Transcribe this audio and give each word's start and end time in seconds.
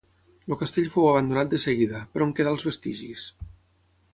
El 0.53 0.57
castell 0.61 0.87
fou 0.93 1.09
abandonat 1.09 1.51
de 1.51 1.59
seguida, 1.65 2.01
però 2.15 2.29
en 2.29 2.33
quedà 2.41 2.55
els 2.57 2.67
vestigis. 2.71 3.29